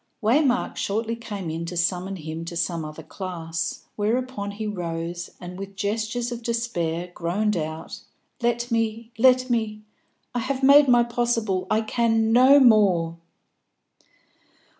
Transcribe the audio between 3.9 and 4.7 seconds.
whereupon he